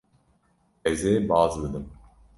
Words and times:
Ez 0.89 0.99
ê 1.13 1.13
baz 1.29 1.53
bidim. 1.61 1.85